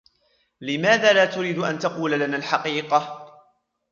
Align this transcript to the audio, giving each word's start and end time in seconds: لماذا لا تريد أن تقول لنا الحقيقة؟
لماذا 0.61 1.13
لا 1.13 1.25
تريد 1.25 1.57
أن 1.59 1.79
تقول 1.79 2.11
لنا 2.11 2.37
الحقيقة؟ 2.37 3.31